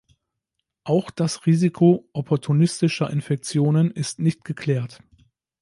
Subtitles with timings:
[0.83, 5.03] Auch das Risiko opportunistischer Infektionen ist nicht geklärt.